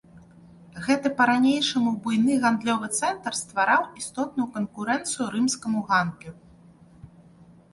Гэты 0.85 1.09
па-ранейшаму 1.19 1.91
буйны 2.05 2.33
гандлёвы 2.45 2.87
цэнтр 2.99 3.31
ствараў 3.41 3.81
істотную 4.01 4.47
канкурэнцыю 4.57 5.25
рымскаму 5.37 5.79
гандлю. 5.91 6.33